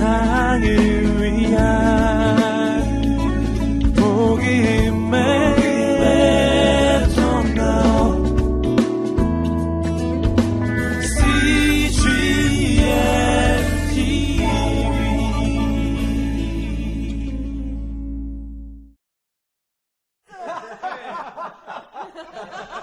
[0.00, 2.80] 세상을 위한
[3.94, 5.60] 복음의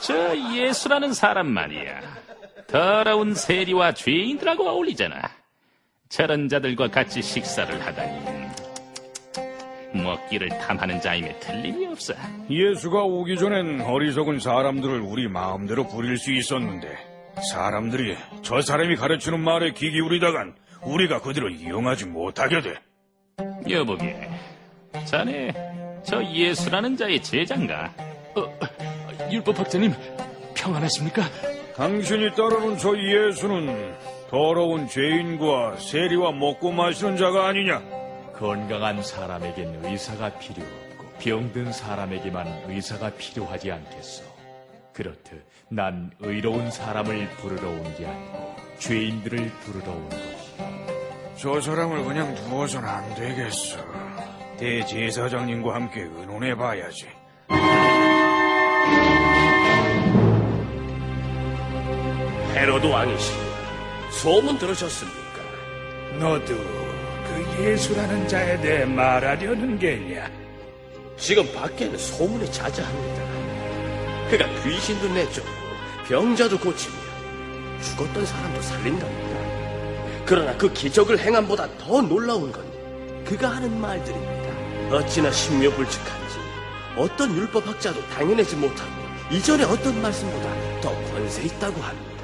[0.01, 2.01] 저 예수라는 사람 말이야.
[2.67, 5.36] 더러운 세리와 죄인들하고 어울리잖아.
[6.09, 8.47] 저런 자들과 같이 식사를 하다니.
[9.93, 12.13] 먹기를 탐하는 자임에 틀림이 없어.
[12.49, 16.87] 예수가 오기 전엔 어리석은 사람들을 우리 마음대로 부릴 수 있었는데
[17.51, 22.75] 사람들이 저 사람이 가르치는 말에 귀 기울이다간 우리가 그들을 이용하지 못하게 돼.
[23.69, 24.29] 여보게,
[25.05, 25.51] 자네
[26.03, 27.93] 저 예수라는 자의 제자인가?
[28.35, 28.57] 어,
[29.31, 29.93] 율법학자님,
[30.55, 31.23] 평안하십니까?
[31.75, 33.95] 당신이 따르는 저 예수는
[34.29, 37.81] 더러운 죄인과 세리와 먹고 마시는 자가 아니냐?
[38.37, 44.23] 건강한 사람에겐 의사가 필요 없고 병든 사람에게만 의사가 필요하지 않겠소.
[44.93, 51.35] 그렇듯 난 의로운 사람을 부르러 온 게 아니고 죄인들을 부르러 온 것이야.
[51.37, 53.77] 저 사람을 그냥 두어서는 안 되겠어.
[54.57, 57.07] 대제사장님과 함께 의논해 봐야지.
[62.55, 63.46] 헤로드 왕이시
[64.17, 65.17] 소문 들으셨습니까?
[66.19, 70.29] 너도 그 예수라는 자에 대해 말하려는 게냐?
[71.17, 74.29] 지금 밖에는 소문이 자자합니다.
[74.29, 75.49] 그가 귀신도 내쫓고
[76.07, 76.95] 병자도 고치며
[77.81, 80.25] 죽었던 사람도 살린답니다.
[80.25, 82.65] 그러나 그 기적을 행함보다 더 놀라운 건
[83.23, 84.95] 그가 하는 말들입니다.
[84.95, 86.37] 어찌나 신묘불측한지
[86.97, 88.91] 어떤 율법학자도 당해내지 못하고
[89.31, 92.16] 이전에 어떤 말씀보다 더 권세 있다고 합니다.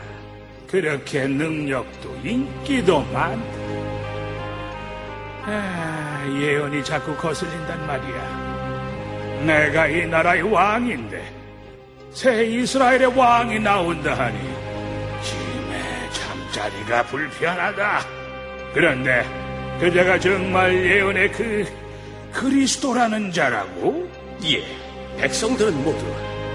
[0.74, 3.58] 그렇게 능력도 인기도 많다.
[5.46, 9.44] 아, 예언이 자꾸 거슬린단 말이야.
[9.46, 11.32] 내가 이 나라의 왕인데
[12.12, 14.40] 새 이스라엘의 왕이 나온다 하니
[15.22, 18.00] 짐의 잠자리가 불편하다.
[18.74, 19.24] 그런데
[19.80, 21.66] 그자가 정말 예언의 그
[22.32, 24.10] 그리스도라는 자라고?
[24.44, 24.66] 예,
[25.22, 26.04] 백성들은 모두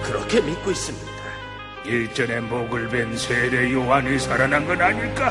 [0.02, 1.07] 그렇게 믿고 있습니다.
[1.88, 5.30] 일전에 목을 벤 세례 요한이 살아난 건 아닐까?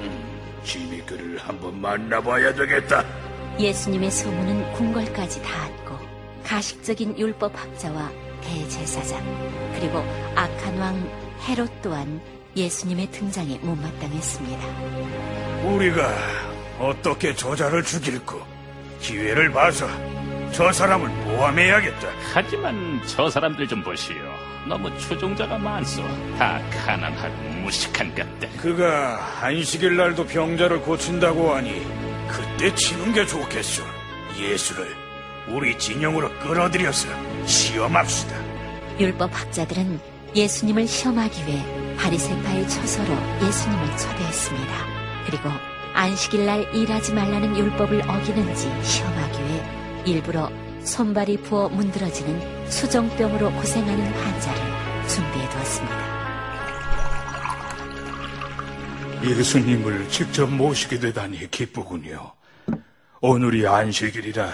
[0.00, 3.04] 음, 짐이 그를 한번 만나봐야 되겠다.
[3.58, 5.98] 예수님의 소문은 궁궐까지 닿았고
[6.44, 8.10] 가식적인 율법학자와
[8.42, 9.20] 대제사장
[9.74, 9.98] 그리고
[10.36, 11.10] 악한 왕
[11.48, 12.20] 헤롯 또한
[12.56, 14.66] 예수님의 등장에 못마땅했습니다.
[15.64, 16.14] 우리가
[16.78, 18.40] 어떻게 저자를 죽일고
[19.00, 19.88] 기회를 봐서
[20.52, 22.08] 저 사람을 모함해야겠다.
[22.32, 24.14] 하지만 저 사람들 좀 보시오.
[24.66, 26.02] 너무 추종자가 많소.
[26.38, 28.48] 다 가난하고 무식한 것들.
[28.56, 31.86] 그가 안식일 날도 병자를 고친다고 하니
[32.28, 33.82] 그때 치는 게 좋겠소.
[34.38, 34.86] 예수를
[35.48, 37.08] 우리 진영으로 끌어들여서
[37.46, 38.36] 시험합시다.
[38.98, 40.00] 율법 학자들은
[40.34, 43.14] 예수님을 시험하기 위해 바리새파의 처소로
[43.46, 44.74] 예수님을 초대했습니다.
[45.26, 45.50] 그리고
[45.94, 49.62] 안식일 날 일하지 말라는 율법을 어기는지 시험하기 위해
[50.06, 50.50] 일부러
[50.84, 56.14] 손발이 부어 문드러지는 수정병으로 고생하는 환자를 준비해 두었습니다.
[59.24, 62.32] 예수님을 직접 모시게 되다니 기쁘군요.
[63.20, 64.52] 오늘이 안식일이라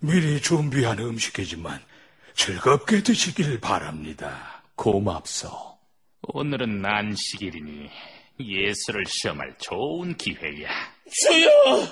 [0.00, 1.78] 미리 준비한 음식이지만
[2.34, 4.62] 즐겁게 드시길 바랍니다.
[4.76, 5.50] 고맙소.
[6.22, 7.90] 오늘은 안식일이니
[8.40, 10.70] 예수를 시험할 좋은 기회야.
[11.10, 11.88] 주여!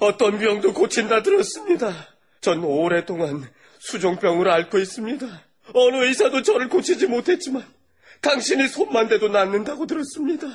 [0.00, 2.13] 어떤 병도 고친다 들었습니다.
[2.44, 5.26] 전 오랫동안 수종병으로 앓고 있습니다.
[5.72, 7.64] 어느 의사도 저를 고치지 못했지만
[8.20, 10.46] 당신이 손만 대도 낫는다고 들었습니다.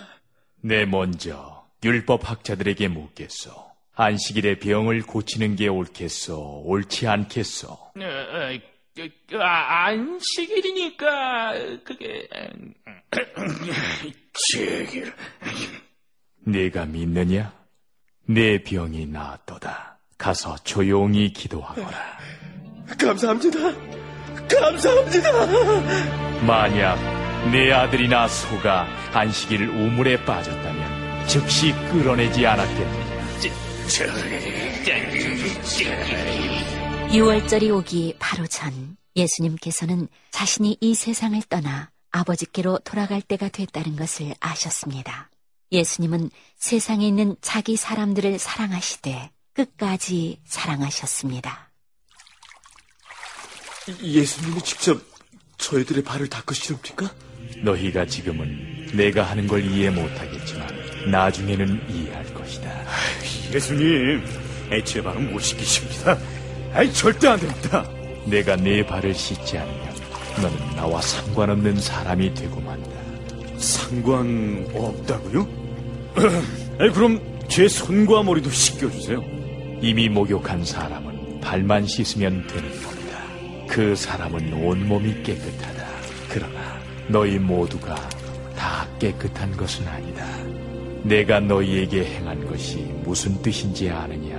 [0.62, 3.72] 내 먼저 율법 학자들에게 묻겠소.
[3.96, 7.68] 안식일에 병을 고치는 게 옳겠소, 옳지 않겠소.
[7.70, 8.60] 어, 어,
[8.96, 12.76] 그, 그, 아, 안식일이니까 그게 음,
[14.52, 15.12] 제길
[16.46, 17.52] 네가 믿느냐?
[18.28, 19.99] 내 병이 나았도다.
[20.20, 21.98] 가서 조용히 기도하거라.
[23.00, 23.60] 감사합니다.
[24.48, 25.46] 감사합니다.
[26.46, 26.96] 만약
[27.52, 33.20] 내 아들이나 소가 안식일 우물에 빠졌다면 즉시 끌어내지 않았겠느냐?
[37.12, 45.30] 6월절이 오기 바로 전 예수님께서는 자신이 이 세상을 떠나 아버지께로 돌아갈 때가 됐다는 것을 아셨습니다.
[45.72, 51.70] 예수님은 세상에 있는 자기 사람들을 사랑하시되 끝까지 사랑하셨습니다.
[54.02, 55.02] 예수님이 직접
[55.58, 57.14] 저희들의 발을 닦으시렵니까?
[57.64, 60.70] 너희가 지금은 내가 하는 걸 이해 못하겠지만
[61.12, 62.86] 나중에는 이해할 것이다.
[63.54, 64.24] 예수님,
[64.72, 66.18] 애초에 발은 못 시키십니다.
[66.74, 67.86] 아이, 절대 안 됩니다.
[68.26, 69.96] 내가 내 발을 씻지 않으면
[70.42, 72.90] 너는 나와 상관없는 사람이 되고 만다.
[73.58, 75.48] 상관 없다고요?
[76.80, 77.20] 아이, 그럼
[77.50, 79.39] 제 손과 머리도 씻겨주세요.
[79.82, 83.20] 이미 목욕한 사람은 발만 씻으면 되는 겁니다.
[83.68, 85.88] 그 사람은 온몸이 깨끗하다.
[86.30, 87.96] 그러나 너희 모두가
[88.56, 90.26] 다 깨끗한 것은 아니다.
[91.04, 94.38] 내가 너희에게 행한 것이 무슨 뜻인지 아느냐?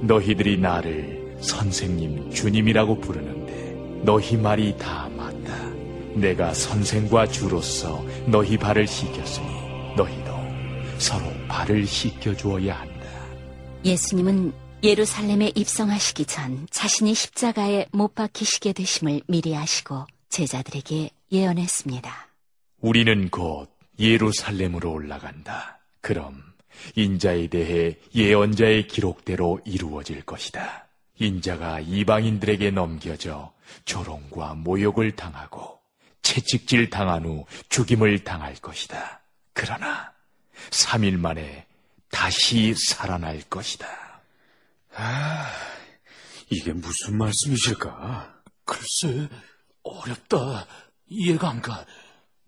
[0.00, 5.54] 너희들이 나를 선생님, 주님이라고 부르는데 너희 말이 다 맞다.
[6.14, 9.46] 내가 선생과 주로서 너희 발을 씻겼으니
[9.96, 10.30] 너희도
[10.98, 13.06] 서로 발을 씻겨 주어야 한다.
[13.84, 14.52] 예수님은
[14.82, 22.28] 예루살렘에 입성하시기 전 자신이 십자가에 못 박히시게 되심을 미리 아시고 제자들에게 예언했습니다.
[22.80, 25.80] 우리는 곧 예루살렘으로 올라간다.
[26.00, 26.44] 그럼
[26.94, 30.86] 인자에 대해 예언자의 기록대로 이루어질 것이다.
[31.18, 33.52] 인자가 이방인들에게 넘겨져
[33.84, 35.80] 조롱과 모욕을 당하고
[36.22, 39.22] 채찍질 당한 후 죽임을 당할 것이다.
[39.52, 40.12] 그러나
[40.70, 41.66] 3일 만에
[42.12, 44.07] 다시 살아날 것이다.
[46.50, 48.34] 이게 무슨 말씀이실까?
[48.64, 49.28] 글쎄,
[49.82, 50.66] 어렵다.
[51.06, 51.84] 이해가 안 가.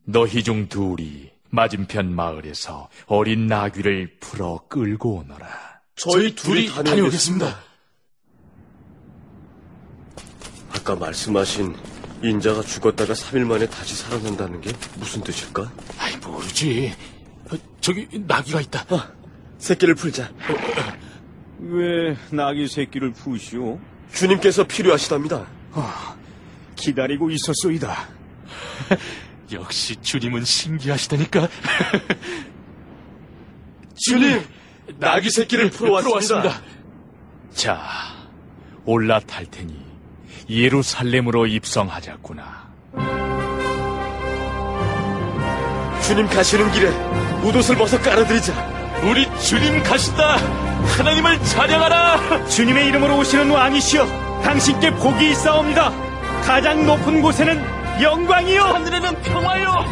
[0.04, 5.80] 너희 중 둘이 맞은편 마을에서 어린 나귀를 풀어 끌고 오너라.
[5.96, 7.46] 저희 둘이 둘이 다녀오겠습니다.
[7.46, 7.70] 다녀오겠습니다.
[10.70, 11.76] 아까 말씀하신
[12.22, 15.70] 인자가 죽었다가 3일 만에 다시 살아난다는 게 무슨 뜻일까?
[15.98, 16.92] 아이, 모르지.
[17.50, 18.86] 어, 저기, 나귀가 있다.
[18.90, 19.12] 아,
[19.58, 20.30] 새끼를 풀자.
[21.60, 23.78] 왜 나귀 새끼를 푸시오?
[24.12, 25.46] 주님께서 필요하시답니다.
[26.74, 28.08] 기다리고 있었소이다.
[29.52, 31.48] 역시 주님은 신기하시다니까.
[33.96, 34.42] 주님,
[34.98, 36.62] 나귀 새끼를 풀어 왔습니다.
[37.52, 37.82] 자,
[38.86, 39.76] 올라탈 테니
[40.48, 42.70] 예루살렘으로 입성하자꾸나.
[46.02, 46.88] 주님 가시는 길에
[47.42, 48.79] 웃옷을 벗어 깔아드리자.
[49.02, 50.36] 우리 주님 가신다.
[50.98, 52.46] 하나님을 찬양하라.
[52.46, 54.06] 주님의 이름으로 오시는 왕이시여,
[54.42, 55.90] 당신께 복이 있사옵니다.
[56.44, 58.62] 가장 높은 곳에는 영광이요.
[58.62, 59.84] 하늘에는 평화요.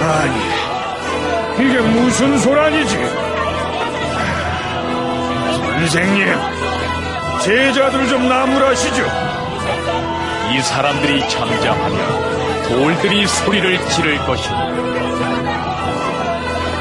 [0.00, 3.26] 아니, 이게 무슨 소란이지?
[5.78, 6.26] 선생님,
[7.42, 9.04] 제자들 좀 나무라시죠.
[10.52, 12.35] 이 사람들이 잠잠하면
[12.68, 14.70] 돌들이 소리를 지를 것이다.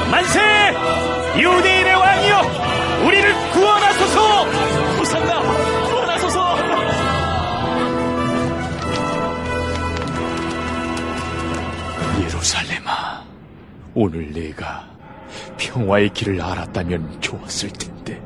[0.09, 0.39] 만세!
[1.37, 3.05] 유대인의 왕이여!
[3.05, 4.43] 우리를 구원하소서!
[4.97, 5.41] 호산나.
[5.89, 6.57] 구원하소서.
[12.21, 13.23] 예루살렘아,
[13.93, 14.85] 오늘 내가
[15.57, 18.21] 평화의 길을 알았다면 좋았을 텐데,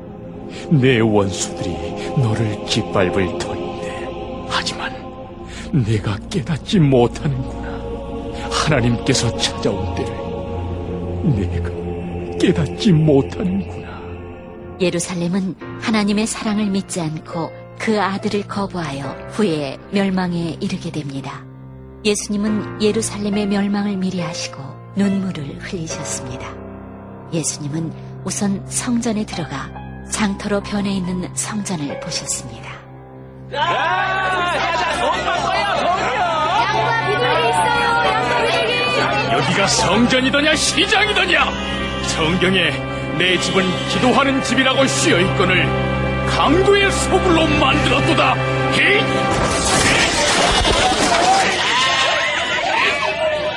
[0.70, 1.70] 내 원수들이
[2.16, 4.08] 너를 짓밟을 터인데,
[4.48, 4.99] 하지만
[5.72, 7.70] 내가 깨닫지 못하는구나.
[8.50, 10.12] 하나님께서 찾아온 때를
[11.36, 13.88] 내가 깨닫지 못하는구나.
[14.80, 21.44] 예루살렘은 하나님의 사랑을 믿지 않고 그 아들을 거부하여 후에 멸망에 이르게 됩니다.
[22.04, 24.62] 예수님은 예루살렘의 멸망을 미리 하시고
[24.96, 26.54] 눈물을 흘리셨습니다.
[27.32, 27.92] 예수님은
[28.24, 29.70] 우선 성전에 들어가
[30.10, 32.69] 장터로 변해 있는 성전을 보셨습니다.
[39.32, 41.44] 여기가 성전이더냐 시장이더냐
[42.08, 42.70] 성경에
[43.18, 45.66] 내 집은 기도하는 집이라고 쓰여 있거늘
[46.28, 48.34] 강도의 소굴로 만들었도다!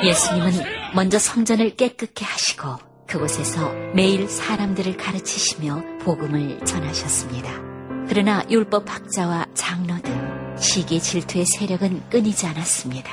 [0.04, 0.52] 예수님은
[0.94, 7.73] 먼저 성전을 깨끗게 하시고 그곳에서 매일 사람들을 가르치시며 복음을 전하셨습니다.
[8.08, 10.14] 그러나 율법 학자와 장로 등
[10.58, 13.12] 시기 질투의 세력은 끊이지 않았습니다.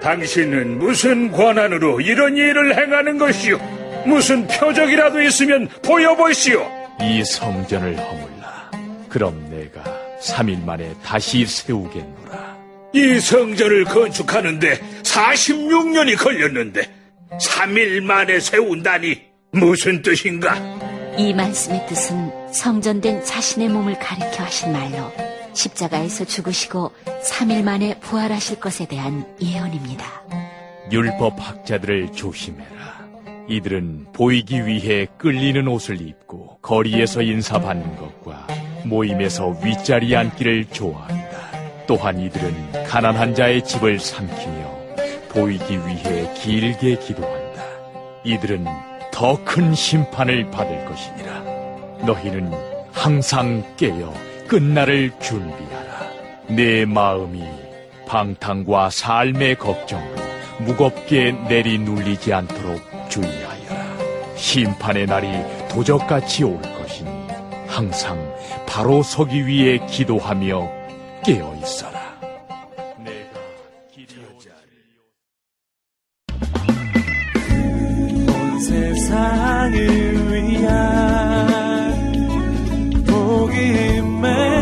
[0.00, 3.58] 당신은 무슨 권한으로 이런 일을 행하는 것이오?
[4.06, 6.84] 무슨 표적이라도 있으면 보여보시오.
[7.00, 8.70] 이 성전을 허물라
[9.08, 9.82] 그럼 내가
[10.20, 12.56] 3일 만에 다시 세우겠노라
[12.92, 16.88] 이 성전을 건축하는데 46년이 걸렸는데
[17.32, 19.22] 3일 만에 세운다니
[19.52, 20.54] 무슨 뜻인가?
[21.16, 25.12] 이 말씀의 뜻은 성전된 자신의 몸을 가리켜 하신 말로
[25.52, 26.90] 십자가에서 죽으시고
[27.22, 30.04] 3일 만에 부활하실 것에 대한 예언입니다.
[30.90, 33.04] 율법 학자들을 조심해라
[33.48, 38.48] 이들은 보이기 위해 끌리는 옷을 입고 거리에서 인사받는 것과
[38.84, 44.74] 모임에서 윗자리 앉기를 좋아한다 또한 이들은 가난한 자의 집을 삼키며
[45.28, 47.62] 보이기 위해 길게 기도한다.
[48.24, 48.66] 이들은
[49.14, 51.40] 더 큰 심판을 받을 것이니라.
[52.04, 52.52] 너희는
[52.92, 54.12] 항상 깨어
[54.48, 56.10] 끝날을 준비하라.
[56.48, 57.40] 내 마음이
[58.08, 60.16] 방탕과 삶의 걱정으로
[60.58, 64.34] 무겁게 내리 눌리지 않도록 주의하여라.
[64.34, 65.28] 심판의 날이
[65.68, 67.08] 도적같이 올 것이니
[67.68, 68.18] 항상
[68.66, 70.68] 바로 서기 위해 기도하며
[71.24, 71.93] 깨어 있어라.
[78.94, 80.72] 세상을 위한
[83.04, 84.53] 복음의